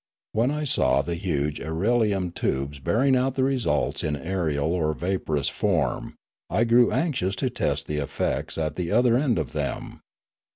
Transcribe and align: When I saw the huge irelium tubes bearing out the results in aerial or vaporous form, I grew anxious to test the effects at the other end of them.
When 0.31 0.49
I 0.49 0.63
saw 0.63 1.03
the 1.03 1.13
huge 1.13 1.59
irelium 1.59 2.33
tubes 2.33 2.79
bearing 2.79 3.15
out 3.15 3.35
the 3.35 3.43
results 3.43 4.03
in 4.03 4.15
aerial 4.15 4.73
or 4.73 4.95
vaporous 4.95 5.47
form, 5.47 6.15
I 6.49 6.63
grew 6.63 6.89
anxious 6.91 7.35
to 7.35 7.51
test 7.51 7.85
the 7.85 7.97
effects 7.97 8.57
at 8.57 8.77
the 8.77 8.91
other 8.91 9.15
end 9.15 9.37
of 9.37 9.51
them. 9.51 10.01